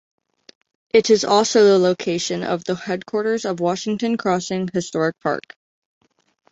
It 0.89 1.11
is 1.11 1.23
also 1.25 1.63
the 1.63 1.77
location 1.77 2.41
of 2.41 2.63
the 2.63 2.73
headquarters 2.73 3.45
of 3.45 3.59
Washington 3.59 4.17
Crossing 4.17 4.67
Historic 4.73 5.19
Park. 5.19 5.55